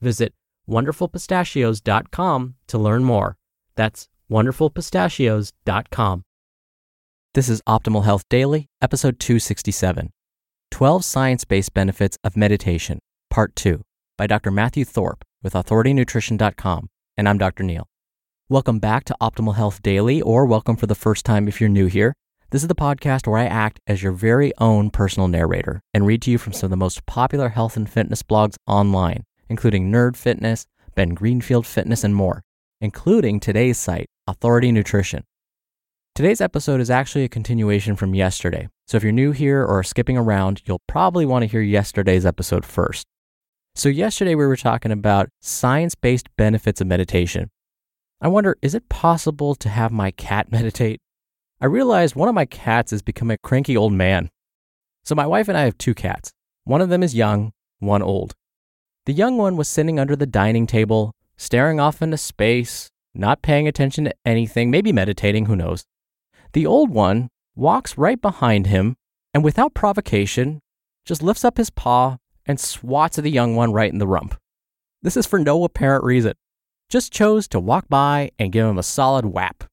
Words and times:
Visit 0.00 0.34
wonderfulpistachios.com 0.68 2.54
to 2.66 2.78
learn 2.78 3.04
more. 3.04 3.36
That's 3.74 4.08
wonderfulpistachios.com. 4.30 6.24
This 7.34 7.48
is 7.48 7.62
Optimal 7.62 8.04
Health 8.04 8.28
Daily, 8.28 8.68
episode 8.80 9.18
267 9.18 10.10
12 10.70 11.04
Science 11.04 11.44
Based 11.44 11.74
Benefits 11.74 12.18
of 12.24 12.36
Meditation, 12.36 12.98
Part 13.30 13.54
2, 13.56 13.82
by 14.16 14.26
Dr. 14.26 14.50
Matthew 14.50 14.84
Thorpe 14.84 15.24
with 15.42 15.54
AuthorityNutrition.com. 15.54 16.88
And 17.16 17.28
I'm 17.28 17.38
Dr. 17.38 17.62
Neal. 17.62 17.86
Welcome 18.48 18.78
back 18.78 19.04
to 19.04 19.16
Optimal 19.20 19.54
Health 19.54 19.82
Daily, 19.82 20.20
or 20.20 20.46
welcome 20.46 20.76
for 20.76 20.86
the 20.86 20.94
first 20.94 21.24
time 21.24 21.48
if 21.48 21.60
you're 21.60 21.70
new 21.70 21.86
here. 21.86 22.14
This 22.50 22.62
is 22.62 22.68
the 22.68 22.74
podcast 22.74 23.26
where 23.26 23.40
I 23.40 23.46
act 23.46 23.80
as 23.86 24.02
your 24.02 24.12
very 24.12 24.52
own 24.58 24.90
personal 24.90 25.28
narrator 25.28 25.80
and 25.92 26.06
read 26.06 26.22
to 26.22 26.30
you 26.30 26.38
from 26.38 26.52
some 26.52 26.66
of 26.68 26.70
the 26.70 26.76
most 26.76 27.04
popular 27.06 27.48
health 27.48 27.76
and 27.76 27.88
fitness 27.88 28.22
blogs 28.22 28.56
online, 28.66 29.24
including 29.48 29.90
Nerd 29.90 30.16
Fitness, 30.16 30.66
Ben 30.94 31.10
Greenfield 31.10 31.66
Fitness, 31.66 32.04
and 32.04 32.14
more, 32.14 32.42
including 32.80 33.40
today's 33.40 33.78
site, 33.78 34.06
Authority 34.26 34.72
Nutrition. 34.72 35.24
Today's 36.14 36.40
episode 36.40 36.80
is 36.80 36.90
actually 36.90 37.24
a 37.24 37.28
continuation 37.28 37.96
from 37.96 38.14
yesterday, 38.14 38.68
so 38.86 38.96
if 38.96 39.02
you're 39.02 39.12
new 39.12 39.32
here 39.32 39.64
or 39.64 39.82
skipping 39.82 40.16
around, 40.16 40.62
you'll 40.64 40.82
probably 40.86 41.26
want 41.26 41.42
to 41.42 41.48
hear 41.48 41.60
yesterday's 41.60 42.24
episode 42.24 42.64
first. 42.64 43.06
So, 43.76 43.88
yesterday 43.88 44.36
we 44.36 44.46
were 44.46 44.56
talking 44.56 44.92
about 44.92 45.28
science 45.42 45.96
based 45.96 46.28
benefits 46.36 46.80
of 46.80 46.86
meditation. 46.86 47.50
I 48.20 48.28
wonder, 48.28 48.56
is 48.62 48.74
it 48.74 48.88
possible 48.88 49.56
to 49.56 49.68
have 49.68 49.90
my 49.90 50.12
cat 50.12 50.48
meditate? 50.52 51.00
I 51.60 51.66
realized 51.66 52.14
one 52.14 52.28
of 52.28 52.34
my 52.36 52.44
cats 52.44 52.92
has 52.92 53.02
become 53.02 53.32
a 53.32 53.38
cranky 53.38 53.76
old 53.76 53.92
man. 53.92 54.30
So, 55.04 55.16
my 55.16 55.26
wife 55.26 55.48
and 55.48 55.58
I 55.58 55.62
have 55.62 55.76
two 55.76 55.94
cats. 55.94 56.30
One 56.62 56.80
of 56.80 56.88
them 56.88 57.02
is 57.02 57.16
young, 57.16 57.52
one 57.80 58.02
old. 58.02 58.34
The 59.06 59.12
young 59.12 59.36
one 59.36 59.56
was 59.56 59.68
sitting 59.68 60.00
under 60.00 60.16
the 60.16 60.26
dining 60.26 60.66
table, 60.66 61.12
staring 61.36 61.78
off 61.78 62.00
into 62.00 62.16
space, 62.16 62.90
not 63.14 63.42
paying 63.42 63.68
attention 63.68 64.04
to 64.04 64.14
anything, 64.24 64.70
maybe 64.70 64.92
meditating, 64.92 65.46
who 65.46 65.56
knows. 65.56 65.84
The 66.54 66.64
old 66.64 66.90
one 66.90 67.28
walks 67.54 67.98
right 67.98 68.20
behind 68.20 68.66
him 68.66 68.96
and 69.34 69.44
without 69.44 69.74
provocation 69.74 70.60
just 71.04 71.22
lifts 71.22 71.44
up 71.44 71.58
his 71.58 71.68
paw 71.68 72.16
and 72.46 72.58
swats 72.58 73.18
at 73.18 73.24
the 73.24 73.30
young 73.30 73.54
one 73.56 73.72
right 73.72 73.92
in 73.92 73.98
the 73.98 74.06
rump. 74.06 74.38
This 75.02 75.16
is 75.16 75.26
for 75.26 75.38
no 75.38 75.64
apparent 75.64 76.04
reason. 76.04 76.34
Just 76.88 77.12
chose 77.12 77.46
to 77.48 77.60
walk 77.60 77.88
by 77.88 78.30
and 78.38 78.52
give 78.52 78.66
him 78.66 78.78
a 78.78 78.82
solid 78.82 79.26
whap. 79.26 79.64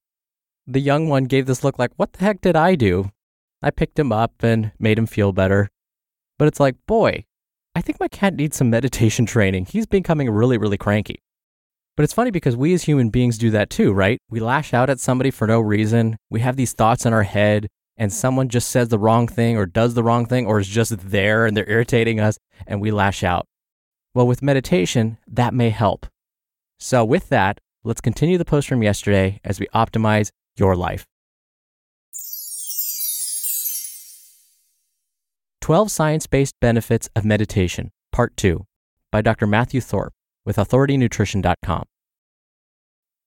The 0.67 0.79
young 0.79 1.07
one 1.07 1.25
gave 1.25 1.45
this 1.45 1.63
look 1.63 1.79
like, 1.79 1.91
What 1.95 2.13
the 2.13 2.25
heck 2.25 2.41
did 2.41 2.55
I 2.55 2.75
do? 2.75 3.11
I 3.61 3.71
picked 3.71 3.97
him 3.97 4.11
up 4.11 4.43
and 4.43 4.71
made 4.79 4.97
him 4.97 5.05
feel 5.05 5.31
better. 5.31 5.69
But 6.37 6.47
it's 6.47 6.59
like, 6.59 6.75
boy, 6.87 7.25
I 7.73 7.81
think 7.81 7.99
my 7.99 8.07
cat 8.07 8.35
needs 8.35 8.57
some 8.57 8.69
meditation 8.69 9.25
training. 9.35 9.65
He's 9.65 9.85
becoming 9.85 10.29
really, 10.29 10.57
really 10.57 10.77
cranky. 10.77 11.21
But 11.97 12.03
it's 12.03 12.13
funny 12.13 12.31
because 12.31 12.55
we 12.55 12.73
as 12.73 12.83
human 12.83 13.09
beings 13.09 13.37
do 13.37 13.51
that 13.51 13.69
too, 13.69 13.91
right? 13.93 14.17
We 14.29 14.39
lash 14.39 14.73
out 14.73 14.89
at 14.89 14.99
somebody 14.99 15.29
for 15.29 15.45
no 15.45 15.59
reason. 15.59 16.17
We 16.29 16.39
have 16.39 16.55
these 16.55 16.73
thoughts 16.73 17.05
in 17.05 17.13
our 17.13 17.23
head, 17.23 17.67
and 17.97 18.11
someone 18.11 18.49
just 18.49 18.69
says 18.69 18.87
the 18.87 18.97
wrong 18.97 19.27
thing 19.27 19.57
or 19.57 19.65
does 19.65 19.93
the 19.93 20.03
wrong 20.03 20.25
thing 20.25 20.45
or 20.45 20.59
is 20.59 20.67
just 20.67 20.97
there 21.09 21.45
and 21.45 21.55
they're 21.55 21.69
irritating 21.69 22.19
us, 22.19 22.37
and 22.65 22.81
we 22.81 22.91
lash 22.91 23.23
out. 23.23 23.45
Well, 24.13 24.27
with 24.27 24.41
meditation, 24.41 25.17
that 25.27 25.53
may 25.53 25.69
help. 25.69 26.07
So, 26.79 27.05
with 27.05 27.29
that, 27.29 27.59
let's 27.83 28.01
continue 28.01 28.37
the 28.37 28.45
post 28.45 28.67
from 28.67 28.83
yesterday 28.83 29.39
as 29.43 29.59
we 29.59 29.67
optimize 29.67 30.31
your 30.57 30.75
life. 30.75 31.05
12 35.61 35.91
Science 35.91 36.25
Based 36.25 36.55
Benefits 36.59 37.07
of 37.15 37.23
Meditation, 37.23 37.91
Part 38.11 38.35
2, 38.35 38.65
by 39.11 39.21
Dr. 39.21 39.45
Matthew 39.45 39.79
Thorpe 39.79 40.11
with 40.43 40.57
AuthorityNutrition.com. 40.57 41.83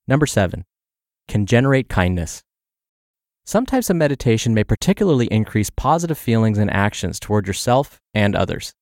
Number 0.05 0.25
7. 0.25 0.65
Can 1.29 1.45
generate 1.45 1.87
kindness. 1.87 2.43
Some 3.45 3.65
types 3.65 3.89
of 3.89 3.95
meditation 3.95 4.53
may 4.53 4.65
particularly 4.65 5.27
increase 5.27 5.69
positive 5.69 6.17
feelings 6.17 6.57
and 6.57 6.69
actions 6.69 7.21
toward 7.21 7.47
yourself 7.47 8.01
and 8.13 8.35
others. 8.35 8.73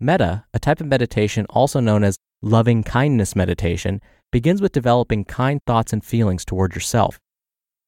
Metta, 0.00 0.46
a 0.54 0.58
type 0.58 0.80
of 0.80 0.86
meditation 0.86 1.44
also 1.50 1.80
known 1.80 2.02
as 2.02 2.16
loving 2.40 2.82
kindness 2.82 3.36
meditation, 3.36 4.00
begins 4.32 4.62
with 4.62 4.72
developing 4.72 5.26
kind 5.26 5.60
thoughts 5.66 5.92
and 5.92 6.02
feelings 6.02 6.42
toward 6.42 6.74
yourself. 6.74 7.20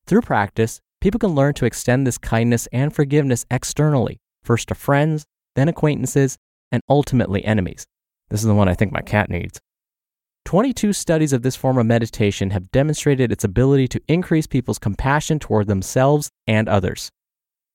Through 0.04 0.22
practice, 0.22 0.78
people 1.00 1.18
can 1.18 1.34
learn 1.34 1.54
to 1.54 1.64
extend 1.64 2.06
this 2.06 2.18
kindness 2.18 2.68
and 2.70 2.94
forgiveness 2.94 3.46
externally, 3.50 4.19
first 4.42 4.68
to 4.68 4.74
friends, 4.74 5.24
then 5.56 5.68
acquaintances, 5.68 6.38
and 6.72 6.82
ultimately 6.88 7.44
enemies. 7.44 7.86
This 8.28 8.40
is 8.40 8.46
the 8.46 8.54
one 8.54 8.68
I 8.68 8.74
think 8.74 8.92
my 8.92 9.02
cat 9.02 9.28
needs. 9.28 9.60
22 10.44 10.92
studies 10.92 11.32
of 11.32 11.42
this 11.42 11.56
form 11.56 11.78
of 11.78 11.86
meditation 11.86 12.50
have 12.50 12.70
demonstrated 12.70 13.30
its 13.30 13.44
ability 13.44 13.86
to 13.88 14.00
increase 14.08 14.46
people's 14.46 14.78
compassion 14.78 15.38
toward 15.38 15.66
themselves 15.66 16.30
and 16.46 16.68
others. 16.68 17.10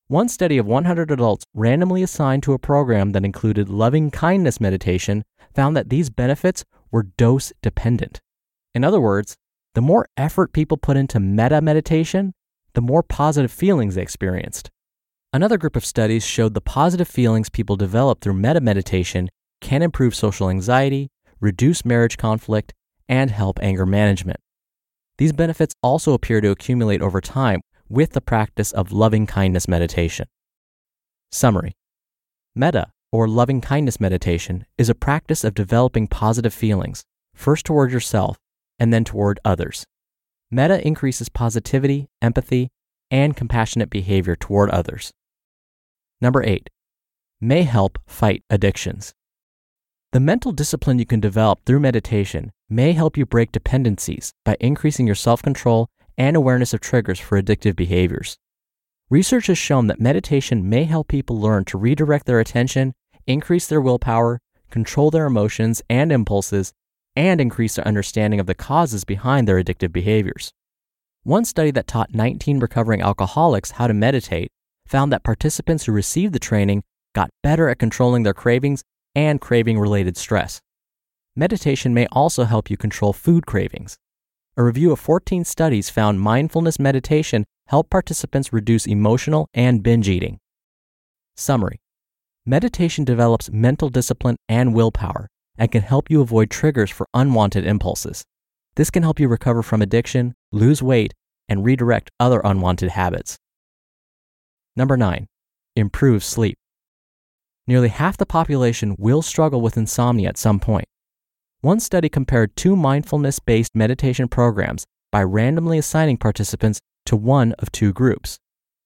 One 0.07 0.29
study 0.29 0.57
of 0.57 0.65
100 0.65 1.09
adults 1.09 1.45
randomly 1.53 2.03
assigned 2.03 2.43
to 2.43 2.53
a 2.53 2.59
program 2.59 3.11
that 3.13 3.25
included 3.25 3.69
loving 3.69 4.11
kindness 4.11 4.59
meditation 4.59 5.23
found 5.53 5.75
that 5.75 5.89
these 5.89 6.09
benefits 6.09 6.63
were 6.91 7.03
dose 7.03 7.53
dependent. 7.61 8.19
In 8.73 8.83
other 8.83 8.99
words, 8.99 9.35
the 9.73 9.81
more 9.81 10.07
effort 10.15 10.53
people 10.53 10.77
put 10.77 10.97
into 10.97 11.19
Metta 11.19 11.61
meditation, 11.61 12.33
the 12.73 12.81
more 12.81 13.03
positive 13.03 13.51
feelings 13.51 13.95
they 13.95 14.01
experienced. 14.01 14.69
Another 15.35 15.57
group 15.57 15.75
of 15.75 15.83
studies 15.83 16.25
showed 16.25 16.53
the 16.53 16.61
positive 16.61 17.09
feelings 17.09 17.49
people 17.49 17.75
develop 17.75 18.21
through 18.21 18.35
Metta 18.35 18.61
meditation 18.61 19.27
can 19.59 19.81
improve 19.81 20.15
social 20.15 20.49
anxiety, 20.49 21.09
reduce 21.41 21.83
marriage 21.83 22.15
conflict, 22.17 22.73
and 23.09 23.29
help 23.29 23.59
anger 23.61 23.85
management. 23.85 24.39
These 25.17 25.33
benefits 25.33 25.75
also 25.83 26.13
appear 26.13 26.39
to 26.39 26.51
accumulate 26.51 27.01
over 27.01 27.19
time 27.19 27.59
with 27.89 28.11
the 28.11 28.21
practice 28.21 28.71
of 28.71 28.93
loving 28.93 29.27
kindness 29.27 29.67
meditation. 29.67 30.25
Summary 31.33 31.73
Metta, 32.55 32.91
or 33.11 33.27
loving 33.27 33.59
kindness 33.59 33.99
meditation, 33.99 34.65
is 34.77 34.87
a 34.87 34.95
practice 34.95 35.43
of 35.43 35.53
developing 35.53 36.07
positive 36.07 36.53
feelings, 36.53 37.03
first 37.33 37.65
toward 37.65 37.91
yourself 37.91 38.37
and 38.79 38.93
then 38.93 39.03
toward 39.03 39.41
others. 39.43 39.83
Metta 40.49 40.79
increases 40.87 41.27
positivity, 41.27 42.07
empathy, 42.21 42.69
and 43.11 43.35
compassionate 43.35 43.89
behavior 43.89 44.37
toward 44.37 44.69
others. 44.69 45.11
Number 46.21 46.43
eight, 46.43 46.69
may 47.41 47.63
help 47.63 47.99
fight 48.07 48.43
addictions. 48.49 49.13
The 50.11 50.19
mental 50.19 50.51
discipline 50.53 50.97
you 50.97 51.05
can 51.05 51.19
develop 51.19 51.65
through 51.65 51.81
meditation 51.81 52.51
may 52.69 52.93
help 52.93 53.17
you 53.17 53.25
break 53.25 53.51
dependencies 53.51 54.31
by 54.45 54.55
increasing 54.59 55.05
your 55.05 55.15
self 55.15 55.41
control 55.41 55.89
and 56.17 56.35
awareness 56.35 56.73
of 56.73 56.79
triggers 56.79 57.19
for 57.19 57.41
addictive 57.41 57.75
behaviors. 57.75 58.37
Research 59.09 59.47
has 59.47 59.57
shown 59.57 59.87
that 59.87 59.99
meditation 59.99 60.67
may 60.69 60.85
help 60.85 61.09
people 61.09 61.39
learn 61.39 61.65
to 61.65 61.77
redirect 61.77 62.25
their 62.25 62.39
attention, 62.39 62.93
increase 63.27 63.67
their 63.67 63.81
willpower, 63.81 64.39
control 64.71 65.11
their 65.11 65.25
emotions 65.25 65.81
and 65.89 66.11
impulses, 66.11 66.73
and 67.15 67.39
increase 67.39 67.75
their 67.75 67.87
understanding 67.87 68.39
of 68.39 68.47
the 68.47 68.55
causes 68.55 69.03
behind 69.03 69.47
their 69.47 69.61
addictive 69.61 69.91
behaviors. 69.91 70.53
One 71.23 71.45
study 71.45 71.71
that 71.71 71.87
taught 71.87 72.13
19 72.13 72.59
recovering 72.59 73.01
alcoholics 73.01 73.71
how 73.71 73.87
to 73.87 73.93
meditate 73.93 74.49
found 74.85 75.11
that 75.11 75.23
participants 75.23 75.85
who 75.85 75.91
received 75.91 76.33
the 76.33 76.39
training 76.39 76.83
got 77.13 77.29
better 77.43 77.69
at 77.69 77.79
controlling 77.79 78.23
their 78.23 78.33
cravings 78.33 78.83
and 79.15 79.41
craving 79.41 79.79
related 79.79 80.17
stress. 80.17 80.61
Meditation 81.35 81.93
may 81.93 82.07
also 82.11 82.43
help 82.43 82.69
you 82.69 82.77
control 82.77 83.13
food 83.13 83.45
cravings. 83.45 83.97
A 84.57 84.63
review 84.63 84.91
of 84.91 84.99
14 84.99 85.43
studies 85.43 85.89
found 85.89 86.21
mindfulness 86.21 86.79
meditation 86.79 87.45
helped 87.67 87.89
participants 87.89 88.53
reduce 88.53 88.85
emotional 88.85 89.47
and 89.53 89.83
binge 89.83 90.07
eating. 90.07 90.39
Summary 91.35 91.81
Meditation 92.45 93.03
develops 93.03 93.51
mental 93.51 93.89
discipline 93.89 94.37
and 94.47 94.73
willpower 94.73 95.27
and 95.57 95.71
can 95.71 95.81
help 95.81 96.09
you 96.09 96.21
avoid 96.21 96.49
triggers 96.49 96.91
for 96.91 97.07
unwanted 97.13 97.65
impulses. 97.65 98.23
This 98.75 98.89
can 98.89 99.03
help 99.03 99.19
you 99.19 99.27
recover 99.27 99.63
from 99.63 99.81
addiction, 99.81 100.35
lose 100.51 100.83
weight, 100.83 101.13
and 101.49 101.65
redirect 101.65 102.11
other 102.19 102.41
unwanted 102.43 102.89
habits. 102.91 103.37
Number 104.75 104.97
9. 104.97 105.27
Improve 105.75 106.23
sleep. 106.23 106.57
Nearly 107.65 107.87
half 107.87 108.17
the 108.17 108.25
population 108.25 108.95
will 108.99 109.21
struggle 109.21 109.61
with 109.61 109.77
insomnia 109.77 110.29
at 110.29 110.37
some 110.37 110.59
point. 110.59 110.85
One 111.61 111.79
study 111.79 112.09
compared 112.09 112.55
two 112.55 112.75
mindfulness 112.75 113.39
based 113.39 113.75
meditation 113.75 114.27
programs 114.27 114.85
by 115.11 115.23
randomly 115.23 115.77
assigning 115.77 116.17
participants 116.17 116.79
to 117.05 117.15
one 117.15 117.53
of 117.53 117.71
two 117.71 117.93
groups. 117.93 118.37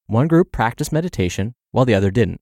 One 0.05 0.27
group 0.27 0.51
practiced 0.51 0.91
meditation 0.91 1.55
while 1.71 1.85
the 1.85 1.95
other 1.95 2.11
didn't. 2.11 2.39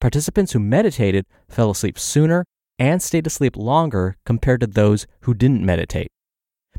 Participants 0.00 0.52
who 0.52 0.60
meditated 0.60 1.24
fell 1.48 1.70
asleep 1.70 1.98
sooner 1.98 2.44
and 2.78 3.02
stayed 3.02 3.26
asleep 3.26 3.56
longer 3.56 4.16
compared 4.26 4.60
to 4.60 4.66
those 4.66 5.06
who 5.22 5.32
didn't 5.34 5.64
meditate. 5.64 6.08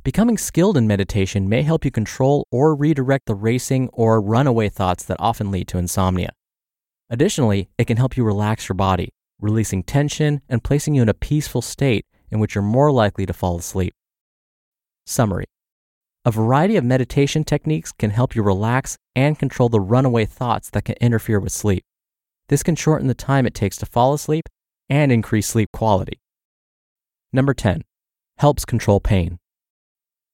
Becoming 0.08 0.38
skilled 0.38 0.78
in 0.78 0.88
meditation 0.88 1.50
may 1.50 1.64
help 1.64 1.84
you 1.84 1.92
control 1.92 2.48
or 2.50 2.74
redirect 2.74 3.26
the 3.26 3.36
racing 3.36 3.90
or 3.92 4.22
runaway 4.22 4.70
thoughts 4.70 5.04
that 5.04 5.18
often 5.20 5.52
lead 5.52 5.68
to 5.68 5.78
insomnia. 5.78 6.32
Additionally, 7.10 7.68
it 7.78 7.88
can 7.88 7.98
help 7.98 8.16
you 8.16 8.24
relax 8.24 8.70
your 8.70 8.78
body, 8.78 9.10
releasing 9.42 9.84
tension 9.84 10.40
and 10.48 10.64
placing 10.64 10.96
you 10.96 11.02
in 11.02 11.10
a 11.10 11.14
peaceful 11.14 11.62
state 11.62 12.06
in 12.32 12.40
which 12.40 12.56
you're 12.56 12.62
more 12.62 12.90
likely 12.90 13.26
to 13.26 13.34
fall 13.34 13.58
asleep. 13.58 13.94
Summary 15.06 15.44
A 16.24 16.32
variety 16.32 16.78
of 16.78 16.86
meditation 16.86 17.44
techniques 17.44 17.92
can 17.92 18.12
help 18.12 18.34
you 18.34 18.44
relax 18.44 18.96
and 19.14 19.38
control 19.38 19.68
the 19.68 19.82
runaway 19.82 20.24
thoughts 20.24 20.70
that 20.70 20.86
can 20.86 20.96
interfere 21.02 21.42
with 21.42 21.52
sleep. 21.52 21.84
This 22.48 22.64
can 22.64 22.78
shorten 22.78 23.10
the 23.10 23.14
time 23.14 23.46
it 23.46 23.54
takes 23.54 23.76
to 23.76 23.86
fall 23.86 24.14
asleep 24.14 24.48
and 24.90 25.12
increase 25.12 25.50
sleep 25.50 25.68
quality. 25.74 26.22
Number 27.34 27.54
10. 27.54 27.82
Helps 28.38 28.64
control 28.64 29.02
pain. 29.02 29.40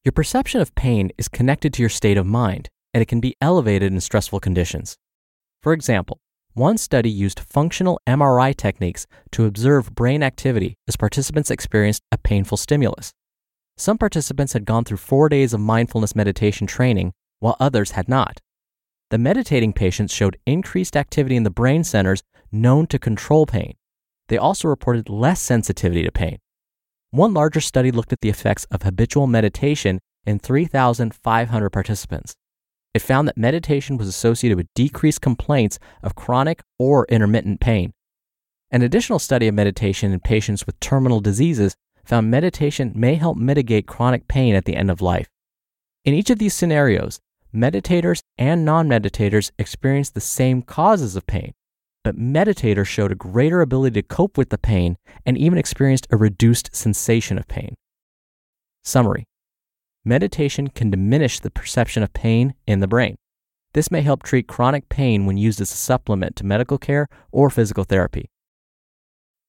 Your 0.05 0.11
perception 0.11 0.59
of 0.59 0.75
pain 0.75 1.11
is 1.17 1.29
connected 1.29 1.73
to 1.73 1.81
your 1.81 1.89
state 1.89 2.17
of 2.17 2.25
mind, 2.25 2.67
and 2.93 3.01
it 3.01 3.07
can 3.07 3.21
be 3.21 3.37
elevated 3.39 3.93
in 3.93 4.01
stressful 4.01 4.41
conditions. 4.41 4.97
For 5.61 5.71
example, 5.71 6.19
one 6.55 6.77
study 6.77 7.09
used 7.09 7.39
functional 7.39 8.01
MRI 8.05 8.53
techniques 8.53 9.07
to 9.31 9.45
observe 9.45 9.95
brain 9.95 10.21
activity 10.21 10.75
as 10.89 10.97
participants 10.97 11.49
experienced 11.49 12.03
a 12.11 12.17
painful 12.17 12.57
stimulus. 12.57 13.13
Some 13.77 13.97
participants 13.97 14.51
had 14.51 14.65
gone 14.65 14.83
through 14.83 14.97
four 14.97 15.29
days 15.29 15.53
of 15.53 15.61
mindfulness 15.61 16.17
meditation 16.17 16.67
training, 16.67 17.13
while 17.39 17.55
others 17.61 17.91
had 17.91 18.09
not. 18.09 18.41
The 19.09 19.17
meditating 19.17 19.71
patients 19.71 20.13
showed 20.13 20.37
increased 20.45 20.97
activity 20.97 21.37
in 21.37 21.43
the 21.43 21.49
brain 21.49 21.85
centers 21.85 22.23
known 22.51 22.87
to 22.87 22.99
control 22.99 23.45
pain. 23.45 23.75
They 24.27 24.37
also 24.37 24.67
reported 24.67 25.07
less 25.07 25.39
sensitivity 25.39 26.03
to 26.03 26.11
pain. 26.11 26.39
One 27.13 27.35
larger 27.35 27.61
study 27.61 27.91
looked 27.91 28.11
at 28.11 28.21
the 28.21 28.29
effects 28.29 28.65
of 28.71 28.81
habitual 28.81 29.27
meditation 29.27 29.99
in 30.25 30.39
3,500 30.39 31.69
participants. 31.69 32.35
It 32.95 33.03
found 33.03 33.27
that 33.27 33.37
meditation 33.37 33.97
was 33.97 34.07
associated 34.07 34.57
with 34.57 34.73
decreased 34.73 35.21
complaints 35.21 35.77
of 36.01 36.15
chronic 36.15 36.63
or 36.79 37.05
intermittent 37.09 37.59
pain. 37.59 37.93
An 38.71 38.81
additional 38.81 39.19
study 39.19 39.47
of 39.47 39.53
meditation 39.53 40.11
in 40.11 40.21
patients 40.21 40.65
with 40.65 40.79
terminal 40.79 41.19
diseases 41.19 41.75
found 42.03 42.31
meditation 42.31 42.91
may 42.95 43.13
help 43.13 43.37
mitigate 43.37 43.85
chronic 43.85 44.27
pain 44.27 44.55
at 44.55 44.65
the 44.65 44.75
end 44.75 44.89
of 44.89 44.99
life. 44.99 45.29
In 46.03 46.15
each 46.15 46.31
of 46.31 46.39
these 46.39 46.55
scenarios, 46.55 47.19
meditators 47.53 48.23
and 48.39 48.65
non 48.65 48.89
meditators 48.89 49.51
experienced 49.59 50.15
the 50.15 50.19
same 50.19 50.63
causes 50.63 51.15
of 51.15 51.27
pain, 51.27 51.53
but 52.03 52.17
meditators 52.17 52.87
showed 52.87 53.11
a 53.11 53.15
greater 53.15 53.61
ability 53.61 54.01
to 54.01 54.07
cope 54.07 54.37
with 54.37 54.49
the 54.49 54.57
pain 54.57 54.97
and 55.25 55.37
even 55.37 55.57
experienced 55.57 56.07
a 56.11 56.17
reduced 56.17 56.75
sensation 56.75 57.37
of 57.37 57.47
pain. 57.47 57.75
Summary 58.83 59.25
Meditation 60.05 60.67
can 60.67 60.89
diminish 60.89 61.39
the 61.39 61.49
perception 61.49 62.03
of 62.03 62.11
pain 62.11 62.53
in 62.67 62.81
the 62.81 62.87
brain. 62.87 63.15
This 63.73 63.89
may 63.89 64.01
help 64.01 64.21
treat 64.21 64.47
chronic 64.47 64.89
pain 64.89 65.25
when 65.25 65.37
used 65.37 65.61
as 65.61 65.71
a 65.71 65.77
supplement 65.77 66.35
to 66.35 66.45
medical 66.45 66.77
care 66.77 67.07
or 67.31 67.49
physical 67.49 67.85
therapy. 67.85 68.29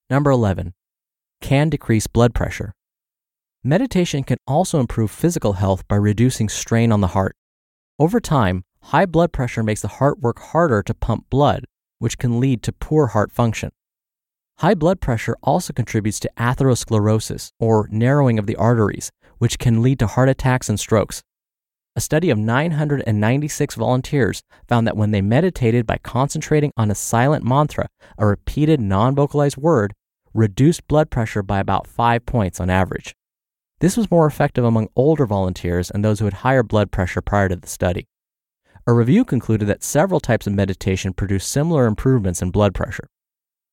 Number 0.09 0.31
11. 0.31 0.73
Can 1.41 1.71
decrease 1.71 2.07
blood 2.07 2.35
pressure. 2.35 2.73
Meditation 3.65 4.23
can 4.23 4.39
also 4.47 4.79
improve 4.79 5.11
physical 5.11 5.55
health 5.55 5.87
by 5.89 5.97
reducing 5.97 6.49
strain 6.49 6.93
on 6.93 7.01
the 7.01 7.09
heart. 7.09 7.35
Over 7.99 8.21
time, 8.21 8.65
high 8.83 9.07
blood 9.07 9.33
pressure 9.33 9.63
makes 9.63 9.83
the 9.83 9.89
heart 9.89 10.21
work 10.21 10.39
harder 10.39 10.83
to 10.85 10.95
pump 10.95 11.29
blood, 11.31 11.65
which 12.05 12.19
can 12.19 12.39
lead 12.39 12.63
to 12.63 12.71
poor 12.71 13.07
heart 13.07 13.33
function. 13.33 13.71
High 14.59 14.75
blood 14.75 15.01
pressure 15.01 15.39
also 15.43 15.73
contributes 15.73 16.21
to 16.21 16.31
atherosclerosis, 16.37 17.49
or 17.59 17.89
narrowing 17.91 18.39
of 18.39 18.47
the 18.47 18.57
arteries, 18.57 19.11
which 19.39 19.59
can 19.59 19.81
lead 19.81 19.99
to 20.01 20.07
heart 20.07 20.29
attacks 20.29 20.69
and 20.69 20.79
strokes. 20.79 21.23
A 21.97 22.03
study 22.03 22.29
of 22.29 22.37
996 22.37 23.75
volunteers 23.77 24.43
found 24.69 24.87
that 24.87 24.99
when 24.99 25.13
they 25.13 25.23
meditated 25.23 25.87
by 25.87 25.97
concentrating 25.97 26.73
on 26.77 26.91
a 26.91 26.95
silent 26.95 27.43
mantra, 27.43 27.89
a 28.19 28.27
repeated 28.27 28.81
non 28.81 29.15
vocalized 29.15 29.57
word, 29.57 29.95
reduced 30.35 30.87
blood 30.87 31.09
pressure 31.09 31.43
by 31.43 31.59
about 31.59 31.87
5 31.87 32.27
points 32.27 32.61
on 32.61 32.69
average. 32.69 33.15
This 33.81 33.97
was 33.97 34.11
more 34.11 34.27
effective 34.27 34.65
among 34.65 34.89
older 34.95 35.25
volunteers 35.25 35.91
and 35.91 36.05
those 36.05 36.19
who 36.19 36.27
had 36.27 36.45
higher 36.45 36.63
blood 36.63 36.91
pressure 36.91 37.23
prior 37.23 37.49
to 37.49 37.57
the 37.57 37.67
study. 37.67 38.09
A 38.87 38.93
review 38.93 39.25
concluded 39.25 39.67
that 39.69 39.83
several 39.83 40.21
types 40.21 40.47
of 40.47 40.53
meditation 40.53 41.15
produce 41.15 41.47
similar 41.47 41.87
improvements 41.87 42.43
in 42.43 42.51
blood 42.51 42.75
pressure. 42.75 43.09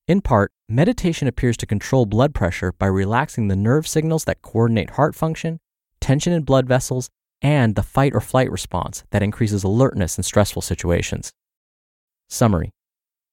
In 0.08 0.22
part, 0.22 0.52
meditation 0.70 1.28
appears 1.28 1.58
to 1.58 1.66
control 1.66 2.06
blood 2.06 2.34
pressure 2.34 2.72
by 2.72 2.86
relaxing 2.86 3.48
the 3.48 3.56
nerve 3.56 3.86
signals 3.86 4.24
that 4.24 4.40
coordinate 4.40 4.90
heart 4.90 5.14
function, 5.14 5.60
tension 6.00 6.32
in 6.32 6.44
blood 6.44 6.66
vessels, 6.66 7.10
and 7.42 7.74
the 7.74 7.82
fight 7.82 8.14
or 8.14 8.22
flight 8.22 8.50
response 8.50 9.04
that 9.10 9.22
increases 9.22 9.62
alertness 9.62 10.16
in 10.16 10.22
stressful 10.22 10.62
situations. 10.62 11.30
Summary 12.30 12.70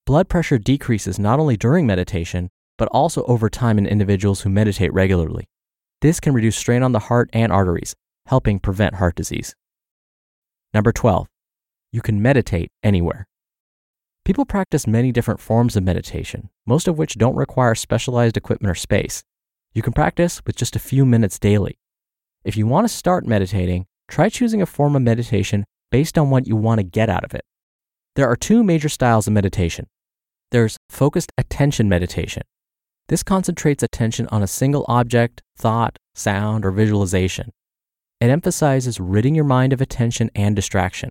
Blood 0.06 0.28
pressure 0.28 0.58
decreases 0.58 1.18
not 1.18 1.40
only 1.40 1.56
during 1.56 1.88
meditation, 1.88 2.50
but 2.78 2.90
also 2.90 3.24
over 3.24 3.50
time 3.50 3.78
in 3.78 3.86
individuals 3.86 4.42
who 4.42 4.50
meditate 4.50 4.92
regularly. 4.92 5.46
This 6.02 6.20
can 6.20 6.34
reduce 6.34 6.58
strain 6.58 6.84
on 6.84 6.92
the 6.92 7.00
heart 7.00 7.30
and 7.32 7.54
arteries, 7.54 7.96
helping 8.26 8.60
prevent 8.60 8.96
heart 8.96 9.16
disease. 9.16 9.56
Number 10.74 10.92
12. 10.92 11.29
You 11.92 12.02
can 12.02 12.22
meditate 12.22 12.72
anywhere. 12.84 13.28
People 14.24 14.46
practice 14.46 14.86
many 14.86 15.12
different 15.12 15.40
forms 15.40 15.76
of 15.76 15.84
meditation, 15.84 16.50
most 16.68 16.88
of 16.88 16.98
which 17.00 17.18
don't 17.18 17.36
require 17.36 17.74
specialized 17.74 18.38
equipment 18.38 18.70
or 18.70 18.76
space. 18.76 19.24
You 19.74 19.82
can 19.82 19.94
practice 19.94 20.42
with 20.46 20.56
just 20.56 20.76
a 20.76 20.80
few 20.80 21.06
minutes 21.06 21.40
daily. 21.40 21.80
If 22.44 22.56
you 22.56 22.68
want 22.68 22.88
to 22.88 22.94
start 22.94 23.26
meditating, 23.26 23.88
try 24.08 24.30
choosing 24.30 24.62
a 24.62 24.68
form 24.68 24.96
of 24.96 25.02
meditation 25.02 25.66
based 25.92 26.18
on 26.18 26.30
what 26.30 26.48
you 26.48 26.56
want 26.56 26.80
to 26.80 26.84
get 26.84 27.10
out 27.10 27.24
of 27.24 27.34
it. 27.34 27.44
There 28.16 28.30
are 28.30 28.36
two 28.36 28.64
major 28.64 28.90
styles 28.90 29.26
of 29.26 29.34
meditation. 29.34 29.88
There's 30.52 30.78
focused 30.90 31.32
attention 31.38 31.90
meditation. 31.90 32.44
This 33.08 33.24
concentrates 33.24 33.82
attention 33.82 34.28
on 34.28 34.44
a 34.44 34.48
single 34.48 34.86
object, 34.88 35.42
thought, 35.58 35.98
sound, 36.14 36.66
or 36.66 36.72
visualization. 36.72 37.50
It 38.22 38.30
emphasizes 38.30 39.00
ridding 39.00 39.34
your 39.34 39.46
mind 39.46 39.74
of 39.74 39.82
attention 39.82 40.30
and 40.36 40.56
distraction. 40.56 41.10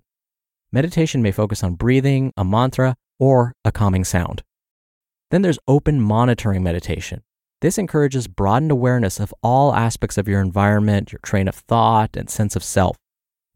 Meditation 0.71 1.23
may 1.23 1.31
focus 1.31 1.63
on 1.63 1.73
breathing, 1.73 2.31
a 2.37 2.45
mantra, 2.45 2.95
or 3.17 3.53
a 3.65 3.71
calming 3.71 4.03
sound. 4.03 4.43
Then 5.31 5.41
there's 5.41 5.57
open 5.67 5.99
monitoring 5.99 6.61
meditation. 6.61 7.23
This 7.61 7.77
encourages 7.77 8.27
broadened 8.27 8.71
awareness 8.71 9.19
of 9.19 9.33
all 9.41 9.73
aspects 9.73 10.17
of 10.17 10.27
your 10.27 10.41
environment, 10.41 11.11
your 11.11 11.19
train 11.23 11.47
of 11.47 11.55
thought, 11.55 12.15
and 12.15 12.29
sense 12.29 12.55
of 12.55 12.63
self. 12.63 12.97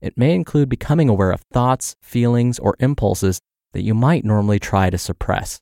It 0.01 0.17
may 0.17 0.33
include 0.33 0.69
becoming 0.69 1.07
aware 1.07 1.31
of 1.31 1.41
thoughts, 1.53 1.95
feelings, 2.01 2.57
or 2.57 2.75
impulses 2.79 3.39
that 3.73 3.83
you 3.83 3.93
might 3.93 4.25
normally 4.25 4.59
try 4.59 4.89
to 4.89 4.97
suppress. 4.97 5.59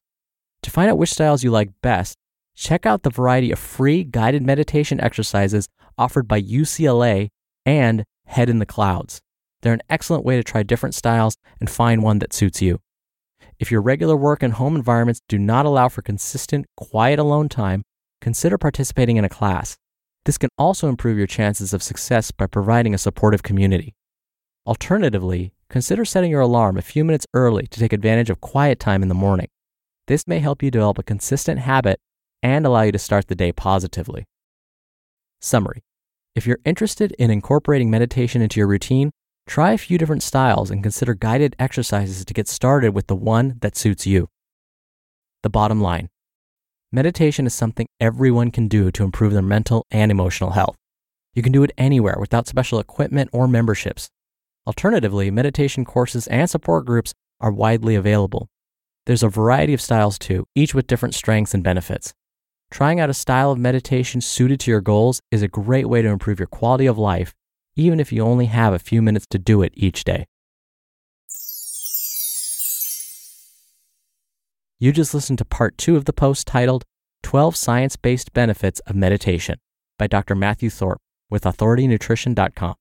To 0.63 0.71
find 0.71 0.89
out 0.89 0.97
which 0.97 1.11
styles 1.11 1.43
you 1.43 1.51
like 1.51 1.69
best, 1.81 2.17
check 2.55 2.85
out 2.85 3.03
the 3.03 3.09
variety 3.09 3.51
of 3.51 3.59
free 3.59 4.03
guided 4.03 4.41
meditation 4.41 5.01
exercises 5.01 5.67
offered 5.97 6.27
by 6.27 6.41
UCLA 6.41 7.29
and 7.65 8.05
Head 8.25 8.49
in 8.49 8.59
the 8.59 8.65
Clouds. 8.65 9.21
They're 9.61 9.73
an 9.73 9.83
excellent 9.89 10.25
way 10.25 10.37
to 10.37 10.43
try 10.43 10.63
different 10.63 10.95
styles 10.95 11.35
and 11.59 11.69
find 11.69 12.01
one 12.01 12.19
that 12.19 12.33
suits 12.33 12.61
you. 12.61 12.79
If 13.59 13.71
your 13.71 13.81
regular 13.81 14.17
work 14.17 14.41
and 14.41 14.53
home 14.53 14.75
environments 14.75 15.21
do 15.27 15.37
not 15.37 15.65
allow 15.65 15.87
for 15.87 16.01
consistent, 16.01 16.65
quiet 16.75 17.19
alone 17.19 17.47
time, 17.47 17.83
consider 18.19 18.57
participating 18.57 19.17
in 19.17 19.25
a 19.25 19.29
class. 19.29 19.77
This 20.25 20.37
can 20.37 20.49
also 20.57 20.89
improve 20.89 21.17
your 21.17 21.27
chances 21.27 21.73
of 21.73 21.83
success 21.83 22.31
by 22.31 22.47
providing 22.47 22.93
a 22.93 22.99
supportive 22.99 23.43
community. 23.43 23.93
Alternatively, 24.65 25.53
consider 25.69 26.05
setting 26.05 26.29
your 26.31 26.41
alarm 26.41 26.77
a 26.77 26.83
few 26.83 27.03
minutes 27.03 27.25
early 27.33 27.67
to 27.67 27.79
take 27.79 27.93
advantage 27.93 28.29
of 28.29 28.41
quiet 28.41 28.79
time 28.79 29.01
in 29.01 29.09
the 29.09 29.15
morning. 29.15 29.47
This 30.07 30.27
may 30.27 30.39
help 30.39 30.61
you 30.61 30.69
develop 30.69 30.97
a 30.99 31.03
consistent 31.03 31.59
habit 31.59 31.99
and 32.43 32.65
allow 32.65 32.81
you 32.81 32.91
to 32.91 32.99
start 32.99 33.27
the 33.27 33.35
day 33.35 33.51
positively. 33.51 34.25
Summary 35.39 35.83
If 36.35 36.45
you're 36.45 36.59
interested 36.65 37.11
in 37.13 37.31
incorporating 37.31 37.89
meditation 37.89 38.41
into 38.41 38.59
your 38.59 38.67
routine, 38.67 39.11
try 39.47 39.71
a 39.71 39.77
few 39.77 39.97
different 39.97 40.23
styles 40.23 40.71
and 40.71 40.83
consider 40.83 41.13
guided 41.13 41.55
exercises 41.59 42.23
to 42.25 42.33
get 42.33 42.47
started 42.47 42.93
with 42.93 43.07
the 43.07 43.15
one 43.15 43.57
that 43.61 43.75
suits 43.75 44.05
you. 44.07 44.27
The 45.43 45.49
bottom 45.49 45.81
line 45.81 46.09
meditation 46.91 47.45
is 47.45 47.53
something 47.53 47.87
everyone 47.99 48.51
can 48.51 48.67
do 48.67 48.91
to 48.91 49.03
improve 49.03 49.33
their 49.33 49.41
mental 49.41 49.85
and 49.91 50.11
emotional 50.11 50.51
health. 50.51 50.75
You 51.33 51.41
can 51.41 51.53
do 51.53 51.63
it 51.63 51.71
anywhere 51.77 52.17
without 52.19 52.47
special 52.47 52.79
equipment 52.79 53.29
or 53.31 53.47
memberships. 53.47 54.09
Alternatively, 54.67 55.31
meditation 55.31 55.85
courses 55.85 56.27
and 56.27 56.49
support 56.49 56.85
groups 56.85 57.13
are 57.39 57.51
widely 57.51 57.95
available. 57.95 58.47
There's 59.05 59.23
a 59.23 59.29
variety 59.29 59.73
of 59.73 59.81
styles 59.81 60.19
too, 60.19 60.45
each 60.53 60.75
with 60.75 60.87
different 60.87 61.15
strengths 61.15 61.53
and 61.53 61.63
benefits. 61.63 62.13
Trying 62.69 62.99
out 62.99 63.09
a 63.09 63.13
style 63.13 63.51
of 63.51 63.57
meditation 63.57 64.21
suited 64.21 64.59
to 64.61 64.71
your 64.71 64.81
goals 64.81 65.21
is 65.31 65.41
a 65.41 65.47
great 65.47 65.89
way 65.89 66.01
to 66.01 66.07
improve 66.09 66.39
your 66.39 66.47
quality 66.47 66.85
of 66.85 66.97
life, 66.97 67.33
even 67.81 67.99
if 67.99 68.13
you 68.13 68.23
only 68.23 68.45
have 68.45 68.73
a 68.73 68.79
few 68.79 69.01
minutes 69.01 69.25
to 69.27 69.39
do 69.39 69.63
it 69.63 69.73
each 69.75 70.03
day. 70.03 70.27
You 74.79 74.91
just 74.91 75.13
listened 75.13 75.39
to 75.39 75.45
part 75.45 75.77
two 75.77 75.95
of 75.95 76.05
the 76.05 76.13
post 76.13 76.47
titled 76.47 76.83
12 77.23 77.55
Science 77.55 77.95
Based 77.95 78.33
Benefits 78.33 78.79
of 78.81 78.95
Meditation 78.95 79.59
by 79.97 80.07
Dr. 80.07 80.35
Matthew 80.35 80.69
Thorpe 80.69 81.01
with 81.29 81.43
AuthorityNutrition.com. 81.43 82.75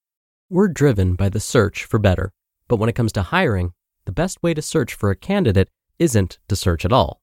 We're 0.49 0.69
driven 0.69 1.15
by 1.15 1.29
the 1.29 1.41
search 1.41 1.85
for 1.85 1.99
better, 1.99 2.33
but 2.69 2.77
when 2.77 2.89
it 2.89 2.95
comes 2.95 3.13
to 3.13 3.23
hiring, 3.23 3.73
the 4.05 4.13
best 4.13 4.43
way 4.43 4.55
to 4.55 4.63
search 4.63 4.95
for 4.95 5.11
a 5.11 5.17
candidate 5.17 5.69
isn't 5.99 6.39
to 6.49 6.57
search 6.57 6.85
at 6.85 6.93
all. 6.93 7.21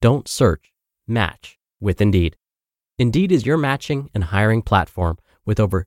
Don't 0.00 0.28
search, 0.28 0.72
match 1.06 1.58
with 1.80 2.00
Indeed. 2.00 2.36
Indeed 2.98 3.32
is 3.32 3.46
your 3.46 3.58
matching 3.58 4.10
and 4.14 4.24
hiring 4.24 4.62
platform 4.62 5.18
with 5.44 5.60
over 5.60 5.86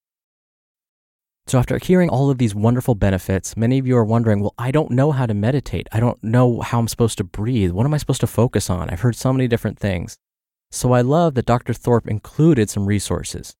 So, 1.47 1.57
after 1.57 1.77
hearing 1.79 2.09
all 2.09 2.29
of 2.29 2.37
these 2.37 2.55
wonderful 2.55 2.95
benefits, 2.95 3.57
many 3.57 3.79
of 3.79 3.87
you 3.87 3.97
are 3.97 4.05
wondering, 4.05 4.41
well, 4.41 4.53
I 4.57 4.71
don't 4.71 4.91
know 4.91 5.11
how 5.11 5.25
to 5.25 5.33
meditate. 5.33 5.87
I 5.91 5.99
don't 5.99 6.23
know 6.23 6.61
how 6.61 6.79
I'm 6.79 6.87
supposed 6.87 7.17
to 7.17 7.23
breathe. 7.23 7.71
What 7.71 7.85
am 7.85 7.93
I 7.93 7.97
supposed 7.97 8.21
to 8.21 8.27
focus 8.27 8.69
on? 8.69 8.89
I've 8.89 9.01
heard 9.01 9.15
so 9.15 9.33
many 9.33 9.47
different 9.47 9.79
things. 9.79 10.17
So, 10.71 10.93
I 10.93 11.01
love 11.01 11.33
that 11.35 11.45
Dr. 11.45 11.73
Thorpe 11.73 12.07
included 12.07 12.69
some 12.69 12.85
resources. 12.85 13.55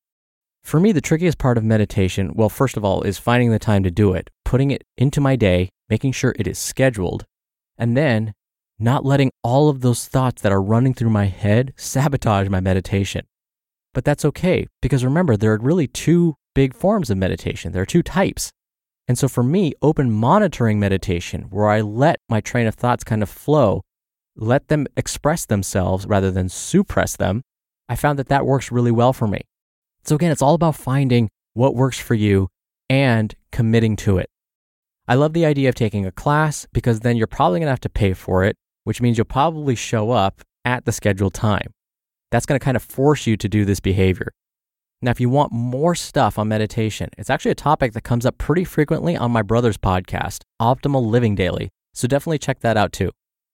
For 0.63 0.79
me, 0.79 0.91
the 0.91 1.01
trickiest 1.01 1.37
part 1.37 1.57
of 1.57 1.63
meditation, 1.63 2.33
well, 2.35 2.49
first 2.49 2.77
of 2.77 2.85
all, 2.85 3.01
is 3.01 3.17
finding 3.17 3.51
the 3.51 3.59
time 3.59 3.83
to 3.83 3.91
do 3.91 4.13
it, 4.13 4.29
putting 4.45 4.71
it 4.71 4.83
into 4.95 5.19
my 5.19 5.35
day, 5.35 5.69
making 5.89 6.11
sure 6.11 6.35
it 6.37 6.47
is 6.47 6.59
scheduled, 6.59 7.25
and 7.77 7.97
then 7.97 8.33
not 8.79 9.03
letting 9.03 9.31
all 9.43 9.69
of 9.69 9.81
those 9.81 10.07
thoughts 10.07 10.41
that 10.43 10.51
are 10.51 10.61
running 10.61 10.93
through 10.93 11.09
my 11.09 11.25
head 11.25 11.73
sabotage 11.77 12.47
my 12.47 12.59
meditation. 12.59 13.25
But 13.93 14.05
that's 14.05 14.23
okay, 14.25 14.67
because 14.81 15.03
remember, 15.03 15.35
there 15.35 15.51
are 15.51 15.59
really 15.59 15.87
two 15.87 16.35
big 16.53 16.73
forms 16.73 17.09
of 17.09 17.17
meditation. 17.17 17.71
There 17.71 17.81
are 17.81 17.85
two 17.85 18.03
types. 18.03 18.51
And 19.07 19.17
so 19.17 19.27
for 19.27 19.43
me, 19.43 19.73
open 19.81 20.11
monitoring 20.11 20.79
meditation, 20.79 21.43
where 21.49 21.67
I 21.67 21.81
let 21.81 22.19
my 22.29 22.39
train 22.39 22.67
of 22.67 22.75
thoughts 22.75 23.03
kind 23.03 23.23
of 23.23 23.29
flow, 23.29 23.81
let 24.35 24.67
them 24.67 24.87
express 24.95 25.45
themselves 25.45 26.05
rather 26.05 26.31
than 26.31 26.49
suppress 26.49 27.15
them, 27.15 27.41
I 27.89 27.95
found 27.95 28.17
that 28.19 28.29
that 28.29 28.45
works 28.45 28.71
really 28.71 28.91
well 28.91 29.11
for 29.11 29.27
me. 29.27 29.41
So 30.05 30.15
again, 30.15 30.31
it's 30.31 30.41
all 30.41 30.53
about 30.53 30.75
finding 30.75 31.29
what 31.53 31.75
works 31.75 31.99
for 31.99 32.15
you 32.15 32.47
and 32.89 33.35
committing 33.51 33.95
to 33.97 34.17
it. 34.17 34.29
I 35.07 35.15
love 35.15 35.33
the 35.33 35.45
idea 35.45 35.67
of 35.67 35.75
taking 35.75 36.05
a 36.05 36.11
class 36.11 36.67
because 36.71 37.01
then 37.01 37.17
you're 37.17 37.27
probably 37.27 37.59
going 37.59 37.67
to 37.67 37.71
have 37.71 37.81
to 37.81 37.89
pay 37.89 38.13
for 38.13 38.45
it, 38.45 38.55
which 38.85 39.01
means 39.01 39.17
you'll 39.17 39.25
probably 39.25 39.75
show 39.75 40.11
up 40.11 40.41
at 40.63 40.85
the 40.85 40.91
scheduled 40.91 41.33
time. 41.33 41.73
That's 42.31 42.45
going 42.45 42.57
to 42.59 42.63
kind 42.63 42.77
of 42.77 42.83
force 42.83 43.27
you 43.27 43.35
to 43.35 43.49
do 43.49 43.65
this 43.65 43.81
behavior. 43.81 44.31
Now, 45.03 45.09
if 45.09 45.19
you 45.19 45.29
want 45.29 45.51
more 45.51 45.95
stuff 45.95 46.37
on 46.37 46.47
meditation, 46.47 47.09
it's 47.17 47.31
actually 47.31 47.51
a 47.51 47.55
topic 47.55 47.93
that 47.93 48.03
comes 48.03 48.23
up 48.23 48.37
pretty 48.37 48.63
frequently 48.63 49.17
on 49.17 49.31
my 49.31 49.41
brother's 49.41 49.77
podcast, 49.77 50.43
Optimal 50.61 51.03
Living 51.03 51.33
Daily. 51.33 51.69
So 51.93 52.07
definitely 52.07 52.37
check 52.37 52.59
that 52.59 52.77
out 52.77 52.93
too. 52.93 53.09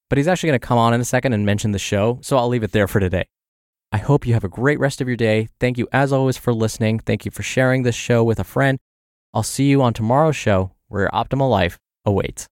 But 0.10 0.18
he's 0.18 0.28
actually 0.28 0.50
going 0.50 0.60
to 0.60 0.68
come 0.68 0.78
on 0.78 0.94
in 0.94 1.00
a 1.00 1.06
second 1.06 1.32
and 1.32 1.46
mention 1.46 1.72
the 1.72 1.80
show, 1.80 2.20
so 2.22 2.38
I'll 2.38 2.50
leave 2.50 2.64
it 2.64 2.74
there 2.74 2.88
for 2.88 3.00
today. 3.00 3.26
I 3.94 3.98
hope 3.98 4.28
you 4.28 4.34
have 4.34 4.44
a 4.44 4.50
great 4.50 4.80
rest 4.80 5.00
of 5.00 5.08
your 5.08 5.16
day. 5.16 5.48
Thank 5.62 5.78
you, 5.78 5.88
as 5.94 6.12
always, 6.12 6.36
for 6.36 6.54
listening. 6.54 7.00
Thank 7.00 7.24
you 7.24 7.32
for 7.32 7.44
sharing 7.44 7.84
this 7.84 7.96
show 7.96 8.26
with 8.26 8.40
a 8.40 8.44
friend. 8.44 8.78
I'll 9.34 9.44
see 9.44 9.70
you 9.70 9.82
on 9.82 9.94
tomorrow's 9.94 10.36
show 10.36 10.72
where 10.90 11.04
your 11.04 11.12
optimal 11.12 11.50
life 11.50 11.80
awaits. 12.06 12.46